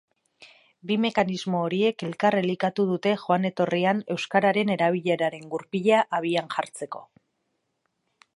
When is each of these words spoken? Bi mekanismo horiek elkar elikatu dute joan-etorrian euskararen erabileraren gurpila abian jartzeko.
Bi 0.91 0.95
mekanismo 1.01 1.59
horiek 1.65 2.01
elkar 2.07 2.37
elikatu 2.39 2.85
dute 2.93 3.13
joan-etorrian 3.25 4.01
euskararen 4.17 4.73
erabileraren 4.77 5.47
gurpila 5.53 6.01
abian 6.21 6.51
jartzeko. 6.57 7.07